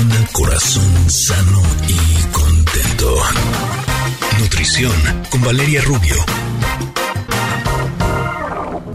El 0.00 0.32
corazón 0.32 1.10
sano 1.10 1.58
y 1.88 2.22
contento. 2.30 3.16
Nutrición 4.38 4.92
con 5.28 5.42
Valeria 5.42 5.80
Rubio. 5.84 6.14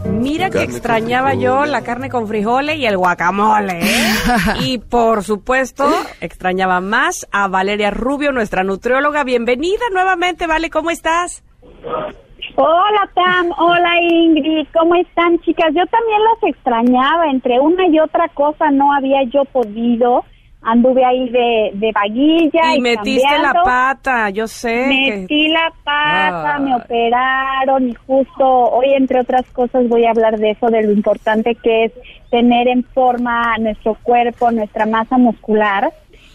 Mira 0.05 0.49
que 0.49 0.63
extrañaba 0.63 1.33
yo 1.33 1.65
la 1.65 1.83
carne 1.83 2.09
con 2.09 2.25
frijoles 2.25 2.77
y 2.77 2.85
el 2.85 2.95
guacamole. 2.95 3.81
¿eh? 3.81 4.13
y 4.61 4.77
por 4.77 5.23
supuesto, 5.23 5.83
extrañaba 6.21 6.79
más 6.79 7.27
a 7.33 7.49
Valeria 7.49 7.91
Rubio, 7.91 8.31
nuestra 8.31 8.63
nutrióloga. 8.63 9.25
Bienvenida 9.25 9.83
nuevamente, 9.91 10.47
Vale, 10.47 10.69
¿cómo 10.69 10.89
estás? 10.89 11.43
Hola 12.55 13.09
Tam, 13.13 13.51
hola 13.57 13.99
Ingrid, 13.99 14.67
¿cómo 14.73 14.95
están 14.95 15.39
chicas? 15.39 15.67
Yo 15.73 15.85
también 15.87 16.21
las 16.23 16.55
extrañaba, 16.55 17.29
entre 17.29 17.59
una 17.59 17.87
y 17.87 17.99
otra 17.99 18.29
cosa 18.29 18.69
no 18.71 18.93
había 18.93 19.23
yo 19.23 19.43
podido, 19.45 20.23
anduve 20.63 21.03
ahí 21.05 21.29
de, 21.29 21.71
de 21.73 21.91
vaguilla. 21.91 22.75
Y, 22.75 22.81
metiste 22.81 23.37
la 23.39 23.53
pata, 23.63 24.29
yo 24.29 24.47
sé. 24.47 24.87
Metí 24.87 25.47
la 25.49 25.71
pata, 25.83 26.59
me 26.59 26.75
operaron 26.75 27.89
y 27.89 27.93
justo 27.93 28.45
hoy 28.45 28.93
entre 28.93 29.21
otras 29.21 29.45
cosas 29.51 29.87
voy 29.87 30.05
a 30.05 30.11
hablar 30.11 30.37
de 30.37 30.51
eso, 30.51 30.67
de 30.67 30.83
lo 30.83 30.91
importante 30.91 31.55
que 31.55 31.85
es 31.85 31.91
tener 32.29 32.67
en 32.67 32.83
forma 32.83 33.57
nuestro 33.59 33.95
cuerpo, 34.03 34.51
nuestra 34.51 34.85
masa 34.85 35.17
muscular 35.17 35.91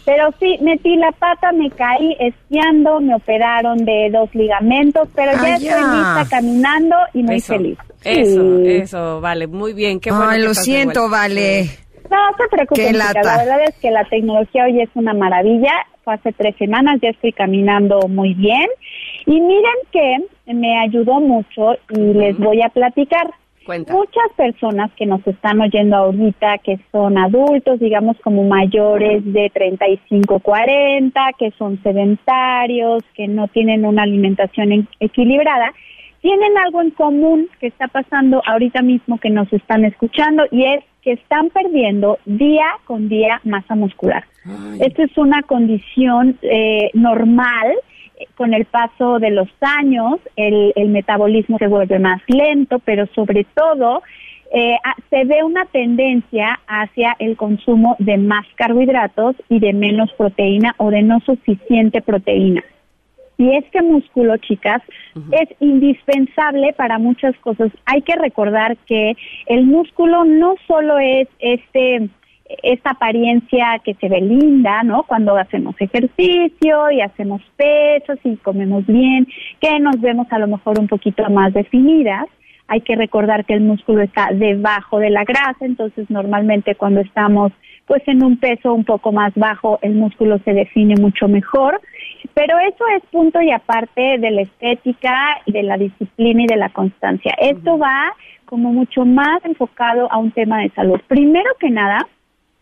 pero 0.09 0.33
sí, 0.39 0.57
metí 0.61 0.95
la 0.95 1.11
pata, 1.11 1.51
me 1.51 1.69
caí 1.69 2.15
esquiando, 2.19 2.99
me 2.99 3.13
operaron 3.13 3.85
de 3.85 4.09
dos 4.11 4.33
ligamentos, 4.33 5.07
pero 5.13 5.33
ya 5.33 5.55
estoy 5.55 5.69
lista 5.69 6.25
caminando 6.27 6.95
y 7.13 7.21
muy 7.21 7.39
feliz. 7.39 7.77
Eso, 8.03 8.59
eso, 8.59 9.21
vale, 9.21 9.45
muy 9.45 9.73
bien. 9.73 9.99
Qué 9.99 10.09
bueno 10.09 10.29
Ay, 10.31 10.41
lo 10.41 10.55
siento, 10.55 11.09
vale. 11.09 11.69
No, 12.09 12.17
se 12.37 12.47
preocupen, 12.49 12.97
la 12.97 13.13
verdad 13.13 13.63
es 13.65 13.75
que 13.79 13.91
la 13.91 14.03
tecnología 14.05 14.65
hoy 14.65 14.81
es 14.81 14.89
una 14.95 15.13
maravilla. 15.13 15.73
Fue 16.03 16.15
hace 16.15 16.33
tres 16.33 16.55
semanas, 16.57 16.99
ya 17.01 17.09
estoy 17.09 17.33
caminando 17.33 17.99
muy 18.07 18.33
bien. 18.33 18.67
Y 19.25 19.39
miren 19.39 19.75
que 19.91 20.17
me 20.53 20.79
ayudó 20.79 21.19
mucho 21.19 21.75
y 21.89 21.99
les 22.13 22.37
voy 22.37 22.61
a 22.61 22.69
platicar. 22.69 23.29
Muchas 23.67 24.31
personas 24.35 24.89
que 24.97 25.05
nos 25.05 25.25
están 25.27 25.61
oyendo 25.61 25.95
ahorita, 25.95 26.57
que 26.57 26.79
son 26.91 27.19
adultos, 27.19 27.79
digamos 27.79 28.17
como 28.23 28.43
mayores 28.43 29.21
de 29.31 29.51
35, 29.53 30.39
40, 30.39 31.21
que 31.37 31.51
son 31.51 31.79
sedentarios, 31.83 33.03
que 33.13 33.27
no 33.27 33.47
tienen 33.47 33.85
una 33.85 34.03
alimentación 34.03 34.87
equilibrada, 34.99 35.71
tienen 36.21 36.57
algo 36.57 36.81
en 36.81 36.89
común 36.89 37.47
que 37.59 37.67
está 37.67 37.87
pasando 37.87 38.41
ahorita 38.47 38.81
mismo 38.81 39.19
que 39.19 39.29
nos 39.29 39.53
están 39.53 39.85
escuchando 39.85 40.45
y 40.49 40.63
es 40.63 40.83
que 41.01 41.13
están 41.13 41.49
perdiendo 41.49 42.19
día 42.25 42.67
con 42.85 43.09
día 43.09 43.41
masa 43.43 43.75
muscular. 43.75 44.25
Esta 44.79 45.03
es 45.03 45.17
una 45.17 45.43
condición 45.43 46.37
eh, 46.41 46.89
normal 46.93 47.75
con 48.35 48.53
el 48.53 48.65
paso 48.65 49.19
de 49.19 49.31
los 49.31 49.47
años 49.61 50.19
el, 50.35 50.89
metabolismo 50.89 51.57
se 51.57 51.67
vuelve 51.67 51.99
más 51.99 52.21
lento, 52.27 52.79
pero 52.79 53.05
sobre 53.15 53.45
todo 53.45 54.01
eh, 54.53 54.77
se 55.09 55.25
ve 55.25 55.43
una 55.43 55.65
tendencia 55.65 56.59
hacia 56.67 57.15
el 57.19 57.37
consumo 57.37 57.95
de 57.99 58.17
más 58.17 58.45
carbohidratos 58.55 59.35
y 59.47 59.59
de 59.59 59.73
menos 59.73 60.11
proteína 60.13 60.73
o 60.77 60.89
de 60.89 61.03
no 61.03 61.19
suficiente 61.21 62.01
proteína. 62.01 62.63
Y 63.39 63.55
este 63.55 63.81
músculo, 63.81 64.35
chicas, 64.35 64.81
es 65.31 65.47
indispensable 65.61 66.73
para 66.73 66.99
muchas 66.99 67.33
cosas. 67.37 67.71
Hay 67.85 68.01
que 68.01 68.17
recordar 68.17 68.75
que 68.85 69.15
el 69.45 69.65
músculo 69.65 70.25
no 70.25 70.55
solo 70.67 70.99
es 70.99 71.29
este 71.39 72.09
esta 72.63 72.91
apariencia 72.91 73.79
que 73.85 73.93
se 73.93 74.09
ve 74.09 74.21
linda, 74.21 74.83
¿no? 74.83 75.03
Cuando 75.03 75.37
hacemos 75.37 75.75
ejercicio 75.79 76.91
y 76.91 76.99
hacemos 76.99 77.41
pesos 77.55 78.17
y 78.23 78.35
comemos 78.37 78.85
bien, 78.87 79.27
que 79.61 79.79
nos 79.79 80.01
vemos 80.01 80.27
a 80.31 80.39
lo 80.39 80.47
mejor 80.47 80.79
un 80.79 80.87
poquito 80.87 81.29
más 81.29 81.53
definidas. 81.53 82.25
Hay 82.69 82.81
que 82.81 82.95
recordar 82.95 83.45
que 83.45 83.53
el 83.53 83.61
músculo 83.61 84.01
está 84.01 84.29
debajo 84.31 84.99
de 84.99 85.09
la 85.09 85.23
grasa, 85.25 85.65
entonces 85.65 86.09
normalmente 86.09 86.75
cuando 86.75 87.01
estamos 87.01 87.51
pues 87.85 88.07
en 88.07 88.23
un 88.23 88.37
peso 88.37 88.71
un 88.71 88.85
poco 88.85 89.11
más 89.11 89.33
bajo, 89.33 89.79
el 89.81 89.95
músculo 89.95 90.37
se 90.45 90.53
define 90.53 90.93
mucho 91.01 91.27
mejor. 91.27 91.81
Pero 92.35 92.55
eso 92.59 92.85
es 92.95 93.03
punto 93.09 93.41
y 93.41 93.49
aparte 93.51 94.19
de 94.19 94.29
la 94.29 94.41
estética, 94.41 95.41
de 95.47 95.63
la 95.63 95.75
disciplina 95.77 96.43
y 96.43 96.45
de 96.45 96.57
la 96.57 96.69
constancia. 96.69 97.33
Esto 97.39 97.79
va 97.79 98.13
como 98.45 98.71
mucho 98.71 99.05
más 99.05 99.43
enfocado 99.43 100.11
a 100.11 100.17
un 100.19 100.31
tema 100.31 100.61
de 100.61 100.69
salud. 100.69 100.99
Primero 101.07 101.49
que 101.59 101.71
nada, 101.71 102.07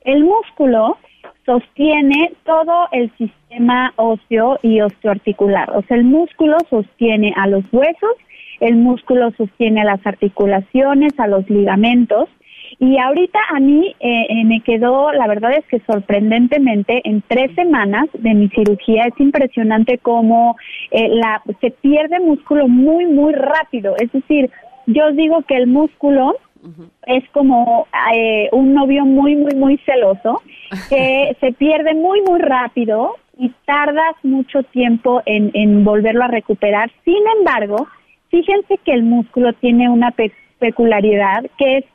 el 0.02 0.24
músculo 0.24 0.98
sostiene 1.46 2.34
todo 2.46 2.88
el 2.92 3.12
sistema 3.18 3.94
óseo 3.98 4.60
y 4.62 4.82
osteoarticular. 4.82 5.72
O 5.76 5.82
sea, 5.84 5.98
el 5.98 6.04
músculo 6.04 6.58
sostiene 6.70 7.34
a 7.36 7.48
los 7.48 7.64
huesos, 7.72 8.16
el 8.60 8.76
músculo 8.76 9.32
sostiene 9.38 9.82
a 9.82 9.86
las 9.86 10.06
articulaciones, 10.06 11.14
a 11.20 11.28
los 11.28 11.50
ligamentos. 11.50 12.30
Y 12.80 12.98
ahorita 12.98 13.40
a 13.50 13.60
mí 13.60 13.96
eh, 14.00 14.26
eh, 14.30 14.44
me 14.44 14.62
quedó, 14.62 15.12
la 15.14 15.28
verdad 15.28 15.54
es 15.54 15.66
que 15.68 15.80
sorprendentemente, 15.90 17.02
en 17.06 17.24
tres 17.28 17.56
semanas 17.56 18.06
de 18.14 18.34
mi 18.34 18.50
cirugía, 18.50 19.06
es 19.06 19.20
impresionante 19.20 19.98
cómo 20.00 20.58
eh, 20.92 21.08
la, 21.10 21.42
se 21.62 21.72
pierde 21.72 22.20
músculo 22.20 22.68
muy, 22.68 23.06
muy 23.06 23.34
rápido. 23.34 23.96
Es 23.98 24.12
decir, 24.12 24.52
yo 24.86 25.12
digo 25.12 25.42
que 25.44 25.56
el 25.56 25.68
músculo 25.68 26.36
es 27.06 27.24
como 27.30 27.88
eh, 28.14 28.50
un 28.52 28.74
novio 28.74 29.06
muy, 29.06 29.36
muy, 29.36 29.56
muy 29.56 29.78
celoso 29.80 30.42
que 30.90 31.36
se 31.40 31.54
pierde 31.54 31.94
muy, 31.94 32.22
muy 32.22 32.40
rápido 32.40 33.16
y 33.38 33.52
tardas 33.66 34.16
mucho 34.24 34.64
tiempo 34.64 35.22
en, 35.26 35.52
en 35.54 35.84
volverlo 35.84 36.24
a 36.24 36.28
recuperar. 36.28 36.92
Sin 37.06 37.22
embargo, 37.38 37.88
fíjense 38.30 38.78
que 38.84 38.94
el 38.94 39.04
músculo 39.04 39.54
tiene 39.54 39.90
una 39.90 40.14
peculiaridad 40.60 41.46
que 41.58 41.78
es 41.78 41.86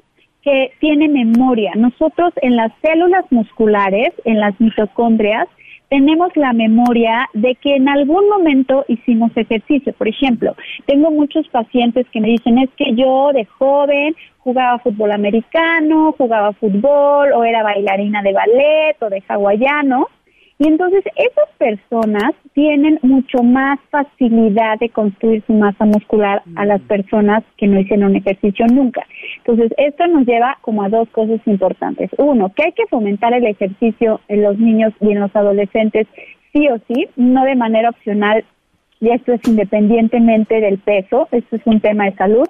que 0.42 0.72
tiene 0.80 1.08
memoria. 1.08 1.72
Nosotros 1.76 2.32
en 2.42 2.56
las 2.56 2.72
células 2.82 3.24
musculares, 3.30 4.12
en 4.24 4.40
las 4.40 4.60
mitocondrias, 4.60 5.46
tenemos 5.88 6.34
la 6.36 6.52
memoria 6.54 7.28
de 7.34 7.54
que 7.56 7.76
en 7.76 7.86
algún 7.88 8.26
momento 8.28 8.84
hicimos 8.88 9.30
ejercicio. 9.36 9.92
Por 9.92 10.08
ejemplo, 10.08 10.56
tengo 10.86 11.10
muchos 11.10 11.46
pacientes 11.48 12.06
que 12.10 12.20
me 12.20 12.28
dicen, 12.28 12.58
es 12.58 12.70
que 12.78 12.94
yo 12.94 13.30
de 13.34 13.44
joven 13.44 14.16
jugaba 14.38 14.78
fútbol 14.78 15.12
americano, 15.12 16.14
jugaba 16.16 16.54
fútbol 16.54 17.32
o 17.32 17.44
era 17.44 17.62
bailarina 17.62 18.22
de 18.22 18.32
ballet 18.32 18.96
o 19.02 19.10
de 19.10 19.22
hawaiano. 19.28 20.08
Y 20.62 20.68
entonces 20.68 21.02
esas 21.16 21.48
personas 21.58 22.34
tienen 22.54 23.00
mucho 23.02 23.42
más 23.42 23.80
facilidad 23.90 24.78
de 24.78 24.90
construir 24.90 25.42
su 25.44 25.54
masa 25.54 25.84
muscular 25.84 26.40
a 26.54 26.64
las 26.64 26.80
personas 26.82 27.42
que 27.56 27.66
no 27.66 27.80
hicieron 27.80 28.10
un 28.10 28.16
ejercicio 28.16 28.66
nunca. 28.68 29.04
Entonces 29.38 29.72
esto 29.76 30.06
nos 30.06 30.24
lleva 30.24 30.58
como 30.60 30.84
a 30.84 30.88
dos 30.88 31.08
cosas 31.08 31.40
importantes. 31.46 32.10
Uno, 32.16 32.52
que 32.54 32.62
hay 32.62 32.72
que 32.72 32.86
fomentar 32.86 33.34
el 33.34 33.44
ejercicio 33.44 34.20
en 34.28 34.42
los 34.44 34.56
niños 34.56 34.92
y 35.00 35.10
en 35.10 35.18
los 35.18 35.34
adolescentes 35.34 36.06
sí 36.52 36.68
o 36.68 36.78
sí, 36.86 37.08
no 37.16 37.44
de 37.44 37.56
manera 37.56 37.90
opcional, 37.90 38.44
y 39.00 39.10
esto 39.10 39.32
es 39.32 39.40
independientemente 39.48 40.60
del 40.60 40.78
peso, 40.78 41.26
esto 41.32 41.56
es 41.56 41.62
un 41.64 41.80
tema 41.80 42.04
de 42.04 42.14
salud. 42.14 42.46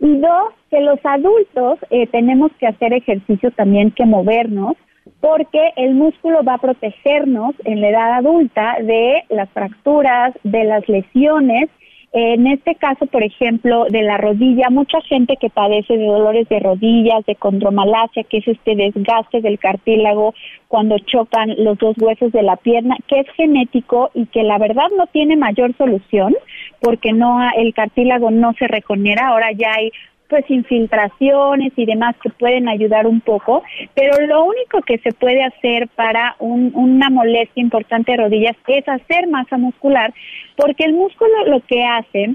Y 0.00 0.18
dos, 0.18 0.52
que 0.70 0.80
los 0.80 1.00
adultos 1.02 1.78
eh, 1.88 2.08
tenemos 2.08 2.52
que 2.60 2.66
hacer 2.66 2.92
ejercicio 2.92 3.50
también, 3.52 3.90
que 3.92 4.04
movernos, 4.04 4.76
porque 5.20 5.72
el 5.76 5.94
músculo 5.94 6.42
va 6.44 6.54
a 6.54 6.58
protegernos 6.58 7.54
en 7.64 7.80
la 7.80 7.88
edad 7.88 8.12
adulta 8.14 8.76
de 8.80 9.24
las 9.28 9.48
fracturas, 9.50 10.34
de 10.44 10.64
las 10.64 10.88
lesiones. 10.88 11.68
En 12.12 12.46
este 12.46 12.74
caso, 12.76 13.04
por 13.06 13.22
ejemplo, 13.22 13.84
de 13.90 14.02
la 14.02 14.16
rodilla, 14.16 14.70
mucha 14.70 15.00
gente 15.02 15.36
que 15.36 15.50
padece 15.50 15.98
de 15.98 16.06
dolores 16.06 16.48
de 16.48 16.58
rodillas, 16.58 17.26
de 17.26 17.34
condromalacia, 17.34 18.24
que 18.24 18.38
es 18.38 18.48
este 18.48 18.76
desgaste 18.76 19.42
del 19.42 19.58
cartílago 19.58 20.34
cuando 20.68 20.98
chocan 21.00 21.54
los 21.58 21.76
dos 21.76 21.96
huesos 21.98 22.32
de 22.32 22.42
la 22.42 22.56
pierna, 22.56 22.96
que 23.08 23.20
es 23.20 23.26
genético 23.36 24.10
y 24.14 24.24
que 24.26 24.42
la 24.42 24.56
verdad 24.56 24.88
no 24.96 25.06
tiene 25.08 25.36
mayor 25.36 25.76
solución 25.76 26.34
porque 26.80 27.12
no 27.12 27.40
el 27.56 27.74
cartílago 27.74 28.30
no 28.30 28.54
se 28.54 28.68
regenera. 28.68 29.28
Ahora 29.28 29.52
ya 29.52 29.72
hay 29.76 29.90
pues 30.28 30.44
infiltraciones 30.50 31.72
y 31.76 31.86
demás 31.86 32.14
que 32.22 32.30
pueden 32.30 32.68
ayudar 32.68 33.06
un 33.06 33.20
poco, 33.20 33.62
pero 33.94 34.26
lo 34.26 34.44
único 34.44 34.82
que 34.82 34.98
se 34.98 35.12
puede 35.12 35.42
hacer 35.42 35.88
para 35.88 36.36
una 36.38 37.10
molestia 37.10 37.62
importante 37.62 38.12
de 38.12 38.18
rodillas 38.18 38.56
es 38.66 38.86
hacer 38.88 39.26
masa 39.28 39.56
muscular, 39.56 40.12
porque 40.56 40.84
el 40.84 40.92
músculo 40.92 41.46
lo 41.46 41.60
que 41.60 41.84
hace 41.84 42.34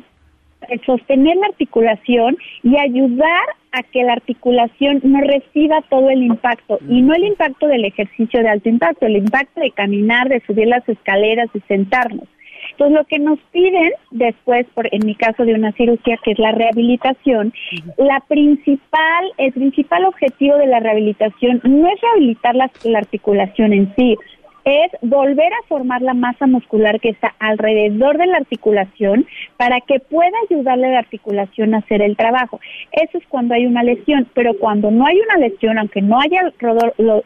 es 0.69 0.81
sostener 0.85 1.35
la 1.37 1.47
articulación 1.47 2.37
y 2.63 2.77
ayudar 2.77 3.45
a 3.71 3.83
que 3.83 4.03
la 4.03 4.13
articulación 4.13 5.01
no 5.03 5.19
reciba 5.21 5.81
todo 5.89 6.09
el 6.09 6.23
impacto 6.23 6.79
y 6.87 7.01
no 7.01 7.13
el 7.13 7.25
impacto 7.25 7.67
del 7.67 7.85
ejercicio 7.85 8.41
de 8.41 8.49
alto 8.49 8.69
impacto, 8.69 9.05
el 9.05 9.17
impacto 9.17 9.59
de 9.59 9.71
caminar, 9.71 10.29
de 10.29 10.41
subir 10.45 10.67
las 10.67 10.87
escaleras, 10.87 11.51
de 11.53 11.61
sentarnos. 11.67 12.27
Entonces, 12.73 12.97
lo 12.97 13.05
que 13.05 13.19
nos 13.19 13.39
piden 13.51 13.91
después, 14.09 14.65
por, 14.73 14.87
en 14.91 15.05
mi 15.05 15.13
caso 15.15 15.45
de 15.45 15.53
una 15.53 15.71
cirugía, 15.73 16.17
que 16.23 16.31
es 16.31 16.39
la 16.39 16.51
rehabilitación, 16.51 17.53
la 17.97 18.19
principal, 18.27 19.31
el 19.37 19.53
principal 19.53 20.05
objetivo 20.05 20.57
de 20.57 20.67
la 20.67 20.79
rehabilitación 20.79 21.61
no 21.63 21.87
es 21.87 22.01
rehabilitar 22.01 22.55
la, 22.55 22.71
articulación 22.97 23.73
en 23.73 23.93
sí, 23.95 24.17
es 24.65 24.91
volver 25.01 25.53
a 25.53 25.67
formar 25.67 26.01
la 26.01 26.15
masa 26.15 26.47
muscular 26.47 26.99
que 26.99 27.09
está 27.09 27.35
alrededor 27.37 28.17
de 28.17 28.27
la 28.27 28.37
articulación 28.37 29.27
para 29.57 29.79
que 29.81 29.99
pueda 29.99 30.31
ayudarle 30.49 30.87
a 30.87 30.91
la 30.91 30.99
articulación 30.99 31.75
a 31.75 31.79
hacer 31.79 32.01
el 32.01 32.15
trabajo. 32.15 32.59
Eso 32.91 33.17
es 33.19 33.27
cuando 33.27 33.53
hay 33.53 33.67
una 33.67 33.83
lesión, 33.83 34.27
pero 34.33 34.57
cuando 34.57 34.89
no 34.89 35.05
hay 35.05 35.19
una 35.19 35.37
lesión, 35.37 35.77
aunque 35.77 36.01
no 36.01 36.19
haya 36.19 36.51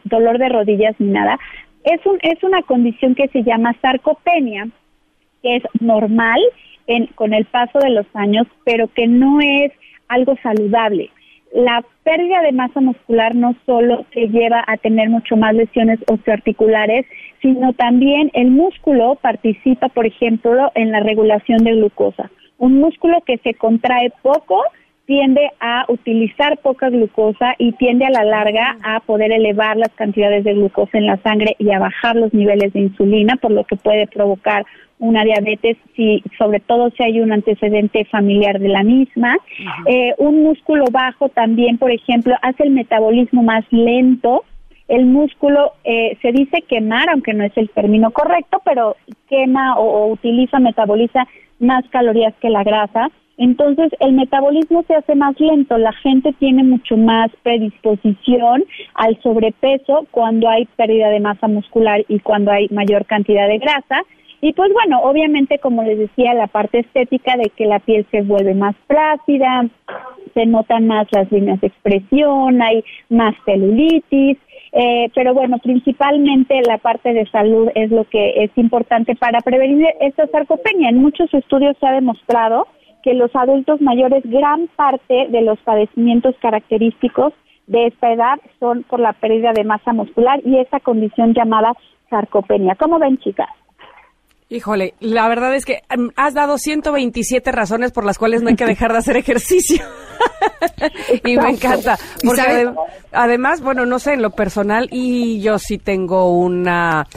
dolor 0.04 0.40
de 0.40 0.50
rodillas 0.50 0.96
ni 1.00 1.12
nada, 1.12 1.40
es, 1.84 2.06
un, 2.06 2.18
es 2.22 2.44
una 2.44 2.64
condición 2.64 3.16
que 3.16 3.30
se 3.30 3.44
llama 3.44 3.76
sarcopenia, 3.82 4.68
es 5.56 5.64
normal 5.80 6.40
con 7.16 7.34
el 7.34 7.46
paso 7.46 7.80
de 7.80 7.90
los 7.90 8.06
años, 8.14 8.48
pero 8.64 8.88
que 8.88 9.08
no 9.08 9.40
es 9.42 9.72
algo 10.08 10.38
saludable 10.42 11.12
la 11.54 11.84
pérdida 12.04 12.42
de 12.42 12.52
masa 12.52 12.82
muscular 12.82 13.36
no 13.36 13.56
solo 13.66 14.06
te 14.14 14.28
lleva 14.28 14.64
a 14.68 14.78
tener 14.78 15.10
mucho 15.10 15.38
más 15.38 15.54
lesiones 15.54 16.00
osteoarticulares, 16.08 17.06
sino 17.42 17.74
también 17.74 18.30
el 18.34 18.52
músculo 18.52 19.16
participa, 19.22 19.90
por 19.90 20.06
ejemplo, 20.06 20.72
en 20.76 20.92
la 20.92 21.00
regulación 21.00 21.64
de 21.64 21.74
glucosa. 21.74 22.30
Un 22.58 22.80
músculo 22.80 23.22
que 23.26 23.38
se 23.40 23.54
contrae 23.54 24.12
poco 24.22 24.62
tiende 25.06 25.50
a 25.62 25.86
utilizar 25.88 26.58
poca 26.58 26.90
glucosa 26.90 27.56
y 27.58 27.72
tiende 27.74 28.06
a 28.06 28.10
la 28.10 28.26
larga 28.26 28.78
a 28.84 29.00
poder 29.00 29.32
elevar 29.32 29.78
las 29.78 29.92
cantidades 29.94 30.44
de 30.44 30.54
glucosa 30.54 30.98
en 30.98 31.06
la 31.06 31.18
sangre 31.18 31.56
y 31.60 31.72
a 31.72 31.80
bajar 31.80 32.18
los 32.18 32.34
niveles 32.34 32.74
de 32.74 32.82
insulina, 32.82 33.38
por 33.38 33.52
lo 33.52 33.64
que 33.64 33.78
puede 33.78 34.08
provocar 34.08 34.66
una 35.00 35.24
diabetes, 35.24 35.78
si, 35.96 36.24
sobre 36.38 36.60
todo 36.60 36.90
si 36.92 37.04
hay 37.04 37.20
un 37.20 37.32
antecedente 37.32 38.06
familiar 38.06 38.60
de 38.60 38.70
la 38.70 38.84
misma. 38.84 39.38
Eh, 39.86 40.14
un 40.18 40.44
músculo 40.44 40.86
bajo 40.92 41.30
también, 41.30 41.78
por 41.78 41.92
ejemplo, 41.92 42.36
hace 42.42 42.64
el 42.64 42.72
metabolismo 42.72 43.44
más 43.44 43.64
lento. 43.72 44.44
El 44.88 45.06
músculo 45.06 45.74
eh, 45.84 46.18
se 46.22 46.32
dice 46.32 46.64
quemar, 46.68 47.10
aunque 47.10 47.34
no 47.34 47.44
es 47.44 47.56
el 47.58 47.70
término 47.70 48.12
correcto, 48.12 48.62
pero 48.66 48.96
quema 49.30 49.78
o, 49.78 50.08
utiliza, 50.08 50.60
metaboliza 50.60 51.28
más 51.60 51.88
calorías 51.90 52.34
que 52.42 52.50
la 52.50 52.64
grasa. 52.64 53.10
Entonces, 53.38 53.92
el 54.00 54.14
metabolismo 54.14 54.84
se 54.88 54.96
hace 54.96 55.14
más 55.14 55.40
lento, 55.40 55.78
la 55.78 55.94
gente 55.94 56.34
tiene 56.40 56.64
mucho 56.64 56.98
más 56.98 57.30
predisposición 57.44 58.64
al 58.96 59.22
sobrepeso 59.22 60.08
cuando 60.10 60.50
hay 60.50 60.66
pérdida 60.76 61.10
de 61.10 61.20
masa 61.20 61.48
muscular 61.48 62.04
y 62.08 62.20
cuando 62.20 62.52
hay 62.52 62.68
mayor 62.72 63.06
cantidad 63.06 63.48
de 63.48 63.60
grasa. 63.60 64.02
Y 64.42 64.54
pues 64.54 64.72
bueno, 64.72 65.02
obviamente 65.02 65.58
como 65.60 65.84
les 65.84 65.98
decía, 65.98 66.34
la 66.34 66.48
parte 66.48 66.80
estética 66.80 67.36
de 67.38 67.50
que 67.50 67.66
la 67.66 67.80
piel 67.80 68.06
se 68.12 68.22
vuelve 68.22 68.54
más 68.54 68.76
plácida, 68.86 69.68
se 70.34 70.46
notan 70.46 70.86
más 70.86 71.08
las 71.12 71.32
líneas 71.32 71.60
de 71.62 71.68
expresión, 71.68 72.62
hay 72.62 72.84
más 73.10 73.34
celulitis, 73.46 74.38
eh, 74.74 75.10
pero 75.16 75.34
bueno, 75.34 75.58
principalmente 75.58 76.62
la 76.62 76.78
parte 76.78 77.14
de 77.14 77.26
salud 77.28 77.70
es 77.74 77.90
lo 77.90 78.04
que 78.04 78.44
es 78.44 78.52
importante 78.58 79.16
para 79.16 79.40
prevenir 79.42 79.88
esta 80.02 80.28
sarcopenia. 80.28 80.90
En 80.90 80.98
muchos 80.98 81.34
estudios 81.34 81.76
se 81.80 81.88
ha 81.88 81.94
demostrado 81.94 82.68
que 83.02 83.16
los 83.16 83.36
adultos 83.36 83.82
mayores, 83.82 84.22
gran 84.26 84.68
parte 84.76 85.28
de 85.30 85.42
los 85.42 85.58
padecimientos 85.60 86.36
característicos 86.42 87.34
de 87.66 87.88
esta 87.88 88.14
edad 88.14 88.40
son 88.60 88.84
por 88.84 89.00
la 89.00 89.14
pérdida 89.14 89.52
de 89.54 89.64
masa 89.64 89.94
muscular 89.94 90.42
y 90.46 90.58
esa 90.60 90.80
condición 90.80 91.34
llamada 91.34 91.74
sarcopenia. 92.10 92.76
¿Cómo 92.76 93.00
ven, 93.00 93.18
chicas? 93.18 93.50
Híjole, 94.50 94.94
la 95.02 95.28
verdad 95.28 95.54
es 95.56 95.66
que 95.66 95.84
em, 95.90 96.10
has 96.16 96.34
dado 96.34 96.58
127 96.58 97.52
razones 97.52 97.92
por 97.92 98.06
las 98.06 98.18
cuales 98.18 98.42
no 98.42 98.50
hay 98.50 98.56
que 98.56 98.66
dejar 98.66 98.94
de 98.94 99.00
hacer 99.00 99.18
ejercicio. 99.18 99.84
y 101.26 101.36
me 101.36 101.50
encanta. 101.50 101.98
Porque 102.24 102.70
además, 103.12 103.60
bueno, 103.60 103.86
no 103.86 104.00
sé, 104.00 104.14
en 104.14 104.22
lo 104.22 104.32
personal, 104.32 104.88
y 104.90 105.42
yo 105.42 105.60
sí 105.60 105.78
tengo 105.78 106.32
una 106.32 107.08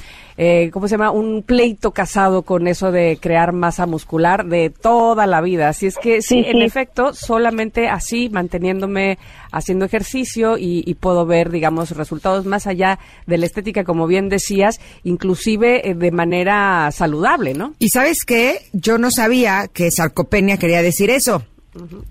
eh, 0.43 0.71
¿cómo 0.73 0.89
se 0.89 0.93
llama? 0.93 1.11
Un 1.11 1.43
pleito 1.43 1.91
casado 1.91 2.45
con 2.45 2.67
eso 2.67 2.91
de 2.91 3.19
crear 3.21 3.53
masa 3.53 3.85
muscular 3.85 4.47
de 4.47 4.71
toda 4.71 5.27
la 5.27 5.43
vida. 5.43 5.69
Así 5.69 5.85
es 5.85 5.99
que 5.99 6.23
sí, 6.23 6.43
en 6.47 6.63
efecto, 6.63 7.13
solamente 7.13 7.89
así, 7.91 8.31
manteniéndome 8.31 9.19
haciendo 9.53 9.85
ejercicio 9.85 10.57
y, 10.59 10.95
puedo 10.95 11.27
ver, 11.27 11.51
digamos, 11.51 11.91
resultados 11.91 12.47
más 12.47 12.67
allá 12.67 12.99
de 13.27 13.37
la 13.37 13.45
estética, 13.45 13.85
como 13.85 14.07
bien 14.07 14.31
decías, 14.31 14.81
inclusive 15.05 15.91
eh, 15.91 15.95
de 15.95 16.11
manera 16.11 16.91
saludable, 16.91 17.53
¿no? 17.53 17.75
Y 17.79 17.91
sabes 17.91 18.25
qué, 18.25 18.63
yo 18.73 18.97
no 18.97 19.11
sabía 19.11 19.69
que 19.71 19.91
sarcopenia 19.91 20.57
quería 20.57 20.81
decir 20.81 21.11
eso. 21.11 21.43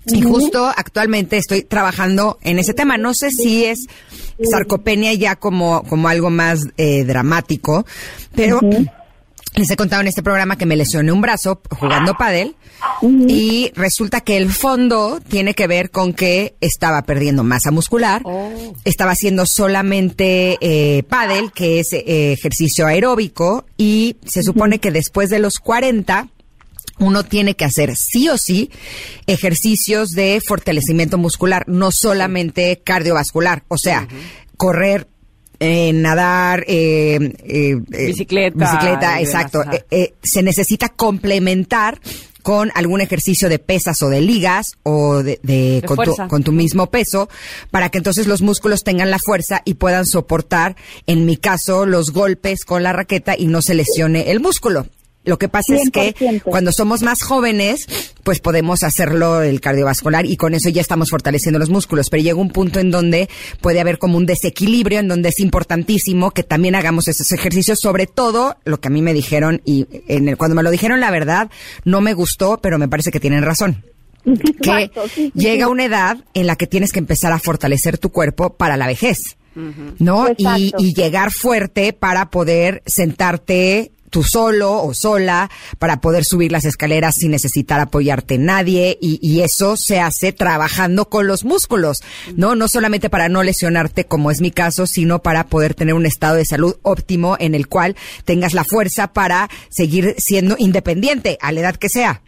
Y 0.06 0.22
justo 0.22 0.66
actualmente 0.66 1.36
estoy 1.36 1.62
trabajando 1.62 2.38
en 2.42 2.58
ese 2.58 2.74
tema. 2.74 2.96
No 2.96 3.14
sé 3.14 3.30
si 3.30 3.64
es 3.64 3.86
sarcopenia 4.50 5.12
ya 5.14 5.36
como, 5.36 5.82
como 5.84 6.08
algo 6.08 6.30
más 6.30 6.66
eh, 6.76 7.04
dramático, 7.04 7.84
pero 8.34 8.60
les 9.54 9.70
he 9.70 9.76
contado 9.76 10.00
en 10.00 10.08
este 10.08 10.22
programa 10.22 10.56
que 10.56 10.66
me 10.66 10.76
lesioné 10.76 11.12
un 11.12 11.20
brazo 11.20 11.60
jugando 11.70 12.14
pádel 12.14 12.56
y 13.28 13.72
resulta 13.74 14.20
que 14.20 14.36
el 14.36 14.50
fondo 14.50 15.20
tiene 15.28 15.54
que 15.54 15.66
ver 15.66 15.90
con 15.90 16.14
que 16.14 16.54
estaba 16.60 17.02
perdiendo 17.02 17.44
masa 17.44 17.70
muscular, 17.70 18.22
oh. 18.24 18.74
estaba 18.84 19.12
haciendo 19.12 19.46
solamente 19.46 20.56
eh, 20.60 21.02
pádel, 21.02 21.52
que 21.52 21.80
es 21.80 21.92
eh, 21.92 22.32
ejercicio 22.32 22.86
aeróbico, 22.86 23.66
y 23.76 24.16
se 24.24 24.42
supone 24.42 24.78
que 24.78 24.90
después 24.90 25.30
de 25.30 25.40
los 25.40 25.58
40 25.58 26.28
uno 27.00 27.24
tiene 27.24 27.56
que 27.56 27.64
hacer 27.64 27.96
sí 27.96 28.28
o 28.28 28.38
sí 28.38 28.70
ejercicios 29.26 30.10
de 30.10 30.40
fortalecimiento 30.46 31.18
muscular, 31.18 31.64
no 31.66 31.90
solamente 31.90 32.80
cardiovascular, 32.84 33.64
o 33.68 33.78
sea, 33.78 34.06
correr, 34.56 35.08
eh, 35.58 35.92
nadar, 35.92 36.64
eh, 36.68 37.34
eh, 37.44 37.76
bicicleta. 37.88 38.56
Bicicleta, 38.56 39.20
exacto. 39.20 39.62
se 40.22 40.42
necesita 40.42 40.90
complementar 40.90 42.00
con 42.42 42.70
algún 42.74 43.00
ejercicio 43.00 43.48
de 43.48 43.58
pesas 43.58 44.00
o 44.02 44.08
de 44.08 44.20
ligas 44.20 44.72
o 44.82 45.22
de, 45.22 45.82
con, 45.86 45.98
tu, 45.98 46.16
con, 46.28 46.42
tu, 46.42 46.52
mismo 46.52 46.86
peso 46.86 47.28
para 47.70 47.90
que 47.90 47.98
entonces 47.98 48.26
los 48.26 48.40
músculos 48.40 48.82
tengan 48.82 49.10
la 49.10 49.18
fuerza 49.18 49.60
y 49.66 49.74
puedan 49.74 50.06
soportar, 50.06 50.76
en 51.06 51.26
mi 51.26 51.36
caso, 51.36 51.84
los 51.84 52.12
golpes 52.12 52.64
con 52.64 52.82
la 52.82 52.94
raqueta 52.94 53.36
y 53.36 53.46
no 53.46 53.60
se 53.60 53.74
lesione 53.74 54.30
el 54.30 54.40
músculo. 54.40 54.86
Lo 55.24 55.38
que 55.38 55.48
pasa 55.48 55.74
es 55.74 55.90
que 55.90 56.40
cuando 56.44 56.72
somos 56.72 57.02
más 57.02 57.22
jóvenes, 57.22 57.86
pues 58.22 58.40
podemos 58.40 58.82
hacerlo 58.82 59.42
el 59.42 59.60
cardiovascular 59.60 60.24
y 60.24 60.36
con 60.36 60.54
eso 60.54 60.70
ya 60.70 60.80
estamos 60.80 61.10
fortaleciendo 61.10 61.58
los 61.58 61.68
músculos. 61.68 62.08
Pero 62.08 62.22
llega 62.22 62.40
un 62.40 62.50
punto 62.50 62.80
en 62.80 62.90
donde 62.90 63.28
puede 63.60 63.80
haber 63.80 63.98
como 63.98 64.16
un 64.16 64.24
desequilibrio, 64.24 64.98
en 64.98 65.08
donde 65.08 65.28
es 65.28 65.40
importantísimo 65.40 66.30
que 66.30 66.42
también 66.42 66.74
hagamos 66.74 67.06
esos 67.06 67.32
ejercicios, 67.32 67.80
sobre 67.80 68.06
todo 68.06 68.56
lo 68.64 68.80
que 68.80 68.88
a 68.88 68.90
mí 68.90 69.02
me 69.02 69.12
dijeron 69.12 69.60
y 69.66 69.86
en 70.08 70.28
el, 70.28 70.38
cuando 70.38 70.54
me 70.54 70.62
lo 70.62 70.70
dijeron 70.70 71.00
la 71.00 71.10
verdad 71.10 71.50
no 71.84 72.00
me 72.00 72.14
gustó, 72.14 72.58
pero 72.62 72.78
me 72.78 72.88
parece 72.88 73.10
que 73.10 73.20
tienen 73.20 73.44
razón. 73.44 73.84
que 74.62 74.90
llega 75.34 75.68
una 75.68 75.84
edad 75.84 76.18
en 76.34 76.46
la 76.46 76.56
que 76.56 76.66
tienes 76.66 76.92
que 76.92 76.98
empezar 76.98 77.32
a 77.32 77.38
fortalecer 77.38 77.98
tu 77.98 78.10
cuerpo 78.10 78.54
para 78.56 78.76
la 78.76 78.86
vejez. 78.86 79.18
¿no? 79.98 80.28
Y, 80.38 80.72
y, 80.78 80.94
llegar 80.94 81.32
fuerte 81.32 81.92
para 81.92 82.30
poder 82.30 82.82
sentarte 82.86 83.90
tú 84.10 84.22
solo 84.22 84.82
o 84.82 84.92
sola 84.94 85.50
para 85.78 86.00
poder 86.00 86.24
subir 86.24 86.52
las 86.52 86.64
escaleras 86.64 87.14
sin 87.14 87.30
necesitar 87.30 87.80
apoyarte 87.80 88.38
nadie 88.38 88.98
y, 89.00 89.18
y, 89.22 89.40
eso 89.40 89.76
se 89.76 90.00
hace 90.00 90.32
trabajando 90.32 91.08
con 91.08 91.26
los 91.26 91.44
músculos, 91.44 92.02
¿no? 92.36 92.54
No 92.54 92.68
solamente 92.68 93.08
para 93.08 93.28
no 93.28 93.42
lesionarte 93.42 94.04
como 94.04 94.30
es 94.30 94.40
mi 94.40 94.50
caso, 94.50 94.86
sino 94.86 95.22
para 95.22 95.46
poder 95.46 95.74
tener 95.74 95.94
un 95.94 96.06
estado 96.06 96.36
de 96.36 96.44
salud 96.44 96.76
óptimo 96.82 97.36
en 97.38 97.54
el 97.54 97.68
cual 97.68 97.96
tengas 98.24 98.54
la 98.54 98.64
fuerza 98.64 99.12
para 99.12 99.48
seguir 99.70 100.14
siendo 100.18 100.56
independiente 100.58 101.38
a 101.40 101.52
la 101.52 101.60
edad 101.60 101.76
que 101.76 101.88
sea. 101.88 102.22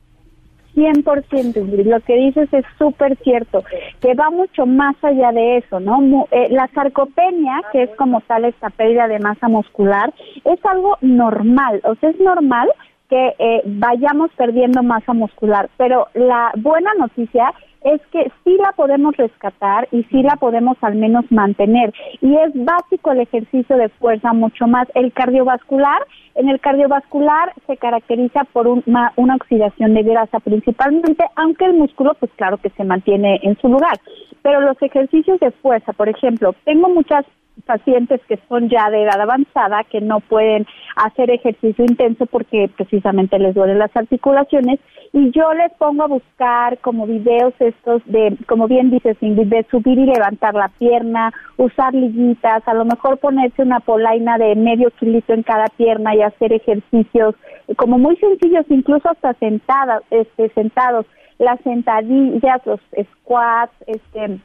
100%, 0.74 1.84
lo 1.84 2.00
que 2.00 2.16
dices 2.16 2.48
es 2.52 2.64
súper 2.78 3.16
cierto, 3.18 3.64
que 4.00 4.14
va 4.14 4.30
mucho 4.30 4.66
más 4.66 4.96
allá 5.02 5.32
de 5.32 5.58
eso, 5.58 5.80
¿no? 5.80 6.26
Eh, 6.30 6.48
la 6.50 6.68
sarcopenia, 6.74 7.62
que 7.72 7.84
es 7.84 7.90
como 7.96 8.20
tal 8.22 8.44
esta 8.44 8.70
pérdida 8.70 9.08
de 9.08 9.18
masa 9.18 9.48
muscular, 9.48 10.12
es 10.44 10.64
algo 10.64 10.96
normal, 11.00 11.80
o 11.84 11.94
sea, 11.96 12.10
es 12.10 12.20
normal 12.20 12.70
que 13.12 13.34
eh, 13.38 13.60
vayamos 13.66 14.30
perdiendo 14.38 14.82
masa 14.82 15.12
muscular, 15.12 15.68
pero 15.76 16.08
la 16.14 16.50
buena 16.56 16.94
noticia 16.94 17.52
es 17.84 18.00
que 18.10 18.32
sí 18.42 18.56
la 18.56 18.72
podemos 18.72 19.14
rescatar 19.18 19.86
y 19.92 20.04
sí 20.04 20.22
la 20.22 20.36
podemos 20.36 20.78
al 20.80 20.94
menos 20.94 21.30
mantener. 21.30 21.92
Y 22.22 22.34
es 22.36 22.52
básico 22.54 23.12
el 23.12 23.20
ejercicio 23.20 23.76
de 23.76 23.90
fuerza, 23.90 24.32
mucho 24.32 24.66
más. 24.66 24.88
El 24.94 25.12
cardiovascular, 25.12 26.06
en 26.36 26.48
el 26.48 26.58
cardiovascular 26.58 27.52
se 27.66 27.76
caracteriza 27.76 28.44
por 28.44 28.66
una, 28.66 29.12
una 29.16 29.34
oxidación 29.34 29.92
de 29.92 30.04
grasa 30.04 30.40
principalmente, 30.40 31.26
aunque 31.36 31.66
el 31.66 31.74
músculo, 31.74 32.14
pues 32.14 32.32
claro 32.36 32.56
que 32.56 32.70
se 32.70 32.84
mantiene 32.84 33.40
en 33.42 33.58
su 33.58 33.68
lugar. 33.68 34.00
Pero 34.40 34.62
los 34.62 34.80
ejercicios 34.80 35.38
de 35.40 35.50
fuerza, 35.50 35.92
por 35.92 36.08
ejemplo, 36.08 36.54
tengo 36.64 36.88
muchas 36.88 37.26
pacientes 37.66 38.20
que 38.28 38.38
son 38.48 38.68
ya 38.68 38.90
de 38.90 39.02
edad 39.02 39.20
avanzada, 39.20 39.84
que 39.84 40.00
no 40.00 40.20
pueden 40.20 40.66
hacer 40.96 41.30
ejercicio 41.30 41.84
intenso 41.84 42.26
porque 42.26 42.70
precisamente 42.76 43.38
les 43.38 43.54
duelen 43.54 43.78
las 43.78 43.94
articulaciones. 43.96 44.80
Y 45.12 45.30
yo 45.30 45.52
les 45.52 45.70
pongo 45.74 46.04
a 46.04 46.08
buscar 46.08 46.78
como 46.78 47.06
videos 47.06 47.52
estos 47.58 48.02
de, 48.06 48.36
como 48.48 48.66
bien 48.66 48.90
dices 48.90 49.16
de 49.20 49.66
subir 49.70 49.98
y 49.98 50.06
levantar 50.06 50.54
la 50.54 50.68
pierna, 50.68 51.32
usar 51.58 51.94
liguitas, 51.94 52.66
a 52.66 52.74
lo 52.74 52.84
mejor 52.84 53.18
ponerse 53.18 53.62
una 53.62 53.80
polaina 53.80 54.38
de 54.38 54.54
medio 54.56 54.90
kilito 54.92 55.34
en 55.34 55.42
cada 55.42 55.66
pierna 55.76 56.14
y 56.14 56.22
hacer 56.22 56.52
ejercicios 56.52 57.34
como 57.76 57.98
muy 57.98 58.16
sencillos, 58.16 58.64
incluso 58.70 59.10
hasta 59.10 59.34
sentadas, 59.34 60.02
este, 60.10 60.48
sentados, 60.50 61.06
las 61.38 61.60
sentadillas, 61.60 62.64
los 62.64 62.80
squats, 63.20 63.72
este, 63.86 64.38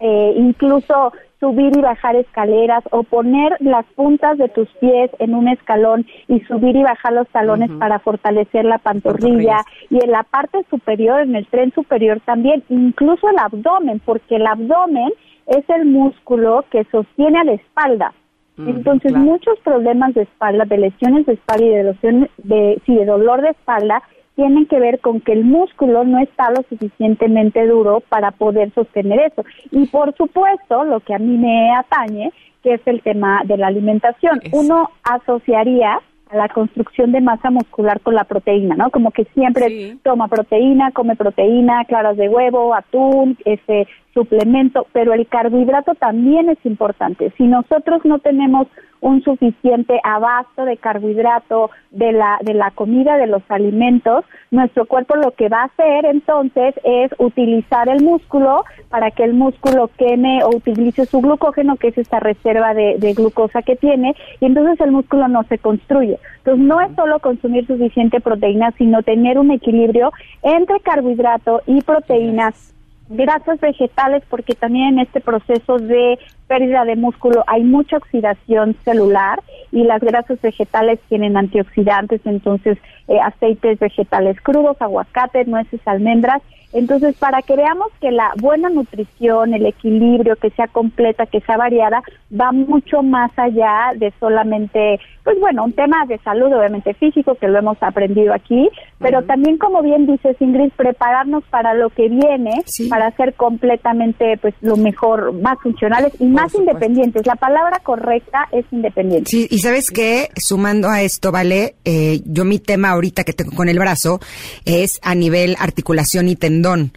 eh, 0.00 0.34
incluso 0.36 1.12
subir 1.40 1.76
y 1.76 1.80
bajar 1.80 2.16
escaleras 2.16 2.82
o 2.90 3.02
poner 3.02 3.56
las 3.60 3.84
puntas 3.94 4.38
de 4.38 4.48
tus 4.48 4.68
pies 4.80 5.10
en 5.18 5.34
un 5.34 5.48
escalón 5.48 6.06
y 6.28 6.40
subir 6.40 6.76
y 6.76 6.82
bajar 6.82 7.12
los 7.12 7.28
talones 7.28 7.70
para 7.78 7.98
fortalecer 7.98 8.64
la 8.64 8.78
pantorrilla 8.78 9.58
y 9.90 10.02
en 10.02 10.10
la 10.10 10.22
parte 10.22 10.64
superior, 10.70 11.20
en 11.20 11.36
el 11.36 11.46
tren 11.46 11.72
superior 11.72 12.20
también, 12.24 12.62
incluso 12.68 13.28
el 13.28 13.38
abdomen, 13.38 14.00
porque 14.04 14.36
el 14.36 14.46
abdomen 14.46 15.12
es 15.46 15.68
el 15.68 15.84
músculo 15.84 16.64
que 16.70 16.84
sostiene 16.90 17.38
a 17.38 17.44
la 17.44 17.52
espalda. 17.52 18.12
Entonces, 18.58 19.12
muchos 19.12 19.58
problemas 19.58 20.14
de 20.14 20.22
espalda, 20.22 20.64
de 20.64 20.78
lesiones 20.78 21.26
de 21.26 21.34
espalda 21.34 21.66
y 21.66 21.68
de, 21.68 21.84
lesiones 21.84 22.30
de, 22.38 22.80
sí, 22.86 22.94
de 22.94 23.04
dolor 23.04 23.42
de 23.42 23.50
espalda 23.50 24.02
tienen 24.36 24.66
que 24.66 24.78
ver 24.78 25.00
con 25.00 25.20
que 25.20 25.32
el 25.32 25.44
músculo 25.44 26.04
no 26.04 26.18
está 26.18 26.50
lo 26.50 26.62
suficientemente 26.68 27.66
duro 27.66 28.02
para 28.08 28.30
poder 28.30 28.70
sostener 28.74 29.32
eso. 29.32 29.44
Y 29.70 29.86
por 29.86 30.14
supuesto, 30.14 30.84
lo 30.84 31.00
que 31.00 31.14
a 31.14 31.18
mí 31.18 31.36
me 31.38 31.74
atañe, 31.74 32.32
que 32.62 32.74
es 32.74 32.80
el 32.86 33.00
tema 33.02 33.42
de 33.46 33.56
la 33.56 33.68
alimentación. 33.68 34.40
Uno 34.52 34.90
asociaría 35.02 36.00
a 36.28 36.36
la 36.36 36.48
construcción 36.48 37.12
de 37.12 37.20
masa 37.20 37.50
muscular 37.50 38.00
con 38.00 38.14
la 38.14 38.24
proteína, 38.24 38.74
¿no? 38.74 38.90
Como 38.90 39.10
que 39.10 39.24
siempre 39.32 39.96
toma 40.02 40.28
proteína, 40.28 40.90
come 40.90 41.16
proteína, 41.16 41.84
claras 41.84 42.16
de 42.16 42.28
huevo, 42.28 42.74
atún, 42.74 43.38
ese 43.44 43.86
suplemento, 44.12 44.86
pero 44.92 45.14
el 45.14 45.26
carbohidrato 45.28 45.94
también 45.94 46.48
es 46.50 46.58
importante. 46.64 47.32
Si 47.38 47.44
nosotros 47.44 48.04
no 48.04 48.18
tenemos 48.18 48.66
un 49.06 49.22
suficiente 49.22 50.00
abasto 50.02 50.64
de 50.64 50.76
carbohidrato 50.78 51.70
de 51.92 52.10
la, 52.10 52.38
de 52.42 52.54
la 52.54 52.72
comida, 52.72 53.16
de 53.16 53.28
los 53.28 53.42
alimentos, 53.48 54.24
nuestro 54.50 54.84
cuerpo 54.86 55.14
lo 55.14 55.30
que 55.30 55.48
va 55.48 55.62
a 55.62 55.64
hacer 55.66 56.06
entonces 56.06 56.74
es 56.82 57.12
utilizar 57.18 57.88
el 57.88 58.02
músculo 58.02 58.64
para 58.88 59.12
que 59.12 59.22
el 59.22 59.32
músculo 59.32 59.90
queme 59.96 60.42
o 60.42 60.48
utilice 60.56 61.06
su 61.06 61.20
glucógeno, 61.20 61.76
que 61.76 61.88
es 61.88 61.98
esta 61.98 62.18
reserva 62.18 62.74
de, 62.74 62.96
de 62.98 63.14
glucosa 63.14 63.62
que 63.62 63.76
tiene, 63.76 64.16
y 64.40 64.46
entonces 64.46 64.80
el 64.80 64.90
músculo 64.90 65.28
no 65.28 65.44
se 65.44 65.58
construye. 65.58 66.18
Entonces 66.38 66.66
no 66.66 66.80
es 66.80 66.92
solo 66.96 67.20
consumir 67.20 67.64
suficiente 67.64 68.20
proteína, 68.20 68.72
sino 68.72 69.04
tener 69.04 69.38
un 69.38 69.52
equilibrio 69.52 70.12
entre 70.42 70.80
carbohidrato 70.80 71.62
y 71.66 71.80
proteínas 71.82 72.74
grasas 73.08 73.60
vegetales 73.60 74.22
porque 74.28 74.54
también 74.54 74.94
en 74.94 74.98
este 75.00 75.20
proceso 75.20 75.78
de 75.78 76.18
pérdida 76.46 76.84
de 76.84 76.96
músculo 76.96 77.44
hay 77.46 77.62
mucha 77.62 77.96
oxidación 77.96 78.76
celular 78.84 79.42
y 79.72 79.84
las 79.84 80.00
grasas 80.00 80.40
vegetales 80.40 81.00
tienen 81.08 81.36
antioxidantes, 81.36 82.20
entonces 82.24 82.78
eh, 83.08 83.18
aceites 83.20 83.78
vegetales 83.78 84.40
crudos, 84.40 84.76
aguacate, 84.80 85.44
nueces, 85.44 85.80
almendras. 85.86 86.42
Entonces, 86.72 87.16
para 87.16 87.40
que 87.42 87.56
veamos 87.56 87.88
que 88.00 88.10
la 88.10 88.32
buena 88.38 88.68
nutrición, 88.68 89.54
el 89.54 89.64
equilibrio, 89.64 90.36
que 90.36 90.50
sea 90.50 90.66
completa, 90.66 91.24
que 91.24 91.40
sea 91.40 91.56
variada, 91.56 92.02
va 92.38 92.52
mucho 92.52 93.02
más 93.02 93.30
allá 93.38 93.92
de 93.96 94.12
solamente, 94.18 95.00
pues 95.24 95.38
bueno, 95.40 95.64
un 95.64 95.72
tema 95.72 96.04
de 96.06 96.18
salud, 96.18 96.52
obviamente 96.52 96.92
físico, 96.94 97.36
que 97.36 97.48
lo 97.48 97.58
hemos 97.58 97.82
aprendido 97.82 98.34
aquí, 98.34 98.68
pero 98.98 99.22
también, 99.22 99.56
como 99.58 99.80
bien 99.80 100.06
dices, 100.06 100.36
Ingrid, 100.40 100.72
prepararnos 100.76 101.44
para 101.44 101.72
lo 101.72 101.88
que 101.90 102.08
viene, 102.08 102.62
para 102.90 103.10
ser 103.12 103.34
completamente, 103.34 104.36
pues, 104.36 104.54
lo 104.60 104.76
mejor, 104.76 105.32
más 105.32 105.58
funcionales 105.62 106.12
y 106.20 106.26
más 106.36 106.54
independientes. 106.54 107.26
La 107.26 107.36
palabra 107.36 107.80
correcta 107.80 108.48
es 108.52 108.64
independiente. 108.70 109.30
Sí, 109.30 109.48
y 109.50 109.58
sabes 109.58 109.90
qué, 109.90 110.30
sumando 110.36 110.88
a 110.88 111.02
esto, 111.02 111.32
¿vale? 111.32 111.76
Eh, 111.84 112.20
yo 112.24 112.44
mi 112.44 112.58
tema 112.58 112.90
ahorita 112.90 113.24
que 113.24 113.32
tengo 113.32 113.52
con 113.52 113.68
el 113.68 113.78
brazo 113.78 114.20
es 114.64 114.98
a 115.02 115.14
nivel 115.14 115.56
articulación 115.58 116.28
y 116.28 116.36
tendón 116.36 116.92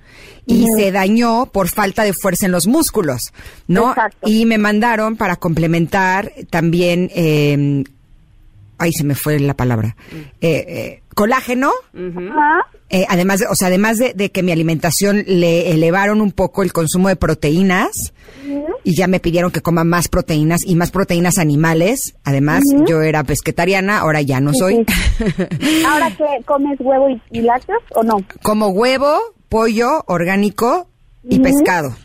y 0.45 0.65
se 0.75 0.91
dañó 0.91 1.45
por 1.47 1.69
falta 1.69 2.03
de 2.03 2.13
fuerza 2.13 2.45
en 2.45 2.51
los 2.51 2.67
músculos, 2.67 3.31
¿no? 3.67 3.93
Y 4.25 4.45
me 4.45 4.57
mandaron 4.57 5.15
para 5.15 5.35
complementar 5.35 6.31
también, 6.49 7.11
eh, 7.13 7.83
ahí 8.79 8.91
se 8.93 9.03
me 9.03 9.15
fue 9.15 9.39
la 9.39 9.53
palabra, 9.53 9.95
mm. 10.11 10.15
eh, 10.15 10.29
eh, 10.41 11.03
colágeno. 11.13 11.71
Eh, 12.89 13.05
además, 13.07 13.41
de, 13.41 13.47
o 13.47 13.55
sea, 13.55 13.67
además 13.67 13.99
de, 13.99 14.31
que 14.31 14.41
mi 14.41 14.51
alimentación 14.51 15.23
le 15.27 15.71
elevaron 15.71 16.21
un 16.21 16.31
poco 16.31 16.63
el 16.63 16.73
consumo 16.73 17.07
de 17.09 17.15
proteínas 17.15 18.13
y 18.83 18.95
ya 18.95 19.07
me 19.07 19.19
pidieron 19.19 19.51
que 19.51 19.61
coma 19.61 19.83
más 19.83 20.07
proteínas 20.07 20.61
y 20.65 20.75
más 20.75 20.89
proteínas 20.89 21.37
animales. 21.37 22.15
Además, 22.23 22.63
yo 22.87 23.01
era 23.01 23.23
pesquetariana, 23.23 23.99
ahora 23.99 24.21
ya 24.21 24.39
no 24.39 24.53
soy. 24.53 24.85
¿Ahora 25.87 26.09
que 26.11 26.43
comes 26.45 26.79
huevo 26.79 27.09
y, 27.09 27.21
y 27.31 27.41
lácteos 27.41 27.83
o 27.93 28.03
no? 28.03 28.23
Como 28.41 28.69
huevo, 28.69 29.19
pollo 29.49 30.03
orgánico 30.07 30.87
y 31.23 31.39
pescado. 31.39 31.95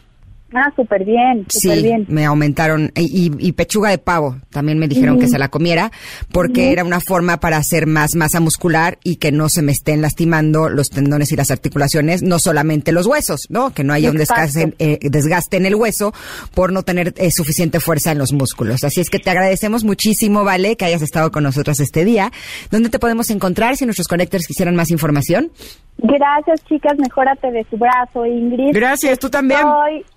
Ah, 0.54 0.72
súper 0.76 1.04
bien, 1.04 1.44
sí, 1.48 1.82
bien. 1.82 2.06
me 2.08 2.24
aumentaron. 2.24 2.92
Y, 2.94 3.52
pechuga 3.52 3.90
de 3.90 3.98
pavo, 3.98 4.36
también 4.50 4.78
me 4.78 4.86
dijeron 4.86 5.18
que 5.18 5.26
se 5.26 5.38
la 5.38 5.48
comiera, 5.48 5.90
porque 6.30 6.70
era 6.70 6.84
una 6.84 7.00
forma 7.00 7.38
para 7.40 7.56
hacer 7.56 7.86
más 7.88 8.14
masa 8.14 8.38
muscular 8.38 8.98
y 9.02 9.16
que 9.16 9.32
no 9.32 9.48
se 9.48 9.62
me 9.62 9.72
estén 9.72 10.00
lastimando 10.00 10.68
los 10.68 10.90
tendones 10.90 11.32
y 11.32 11.36
las 11.36 11.50
articulaciones, 11.50 12.22
no 12.22 12.38
solamente 12.38 12.92
los 12.92 13.06
huesos, 13.06 13.46
¿no? 13.48 13.74
Que 13.74 13.82
no 13.82 13.92
haya 13.92 14.10
un 14.10 14.16
desgaste, 14.16 14.74
eh, 14.78 14.98
desgaste, 15.02 15.56
en 15.56 15.66
el 15.66 15.74
hueso 15.74 16.14
por 16.54 16.72
no 16.72 16.84
tener 16.84 17.14
eh, 17.16 17.32
suficiente 17.32 17.80
fuerza 17.80 18.12
en 18.12 18.18
los 18.18 18.32
músculos. 18.32 18.84
Así 18.84 19.00
es 19.00 19.10
que 19.10 19.18
te 19.18 19.30
agradecemos 19.30 19.82
muchísimo, 19.82 20.44
Vale, 20.44 20.76
que 20.76 20.84
hayas 20.84 21.02
estado 21.02 21.32
con 21.32 21.42
nosotros 21.42 21.80
este 21.80 22.04
día. 22.04 22.30
¿Dónde 22.70 22.90
te 22.90 23.00
podemos 23.00 23.30
encontrar 23.30 23.76
si 23.76 23.86
nuestros 23.86 24.06
conectores 24.06 24.46
quisieran 24.46 24.76
más 24.76 24.92
información? 24.92 25.50
Gracias, 25.98 26.64
chicas. 26.68 26.94
Mejórate 26.98 27.50
de 27.50 27.66
su 27.70 27.76
brazo, 27.76 28.26
Ingrid. 28.26 28.72
Gracias, 28.72 29.18
tú 29.18 29.30
también. 29.30 29.60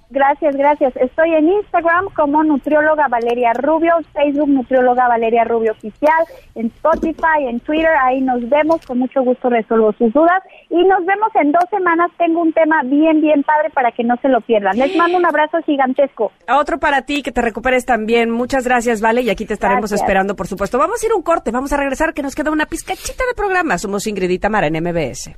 Gracias, 0.10 0.56
gracias. 0.56 0.96
Estoy 0.96 1.34
en 1.34 1.50
Instagram 1.50 2.06
como 2.16 2.44
Nutrióloga 2.44 3.08
Valeria 3.10 3.52
Rubio, 3.54 3.94
Facebook 4.14 4.48
Nutrióloga 4.48 5.08
Valeria 5.08 5.44
Rubio 5.44 5.74
Oficial, 5.74 6.24
en 6.56 6.68
Spotify, 6.68 7.48
en 7.48 7.60
Twitter, 7.60 7.92
ahí 8.04 8.22
nos 8.22 8.48
vemos, 8.50 8.86
con 8.86 9.00
mucho 9.00 9.22
gusto 9.22 9.50
resuelvo 9.50 9.92
sus 9.94 10.14
dudas 10.14 10.42
y 10.70 10.84
nos 10.86 11.06
vemos 11.06 11.30
en 11.36 11.52
dos 11.52 11.64
semanas. 11.70 12.10
Tengo 12.18 12.42
un 12.42 12.54
tema 12.54 12.82
bien, 12.84 13.22
bien 13.22 13.44
padre 13.44 13.70
para 13.72 13.92
que 13.92 14.04
no 14.04 14.16
se 14.22 14.30
lo 14.30 14.40
pierdan. 14.42 14.78
Les 14.78 14.96
mando 14.96 15.18
un 15.18 15.26
abrazo 15.26 15.58
gigantesco. 15.66 16.32
Otro 16.50 16.80
para 16.80 17.02
ti, 17.02 17.22
que 17.22 17.32
te 17.32 17.42
recuperes 17.42 17.86
también. 17.86 18.30
Muchas 18.30 18.64
gracias, 18.66 19.02
Vale, 19.02 19.22
y 19.22 19.30
aquí 19.30 19.46
te 19.46 19.54
estaremos 19.54 19.92
esperando, 19.92 20.36
por 20.36 20.48
supuesto. 20.48 20.78
Vamos 20.78 21.04
a 21.04 21.06
ir 21.06 21.14
un 21.14 21.22
corte, 21.22 21.52
vamos 21.52 21.74
a 21.74 21.78
regresar, 21.78 22.14
que 22.14 22.24
nos 22.24 22.34
queda 22.34 22.52
una 22.52 22.66
pizcachita 22.66 23.24
de 23.28 23.34
programa. 23.36 23.78
Somos 23.78 24.08
Ingrid 24.08 24.30
y 24.30 24.40
Tamara 24.40 24.68
en 24.68 24.82
MBS. 24.82 25.38